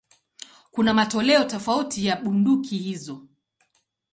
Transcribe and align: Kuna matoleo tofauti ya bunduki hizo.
Kuna 0.71 0.93
matoleo 0.93 1.43
tofauti 1.43 2.05
ya 2.05 2.15
bunduki 2.15 2.77
hizo. 2.77 3.27